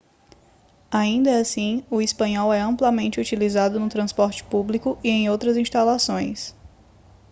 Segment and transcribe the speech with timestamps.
[0.89, 6.55] ainda assim o espanhol é amplamente utilizado no transporte público e em outras instalações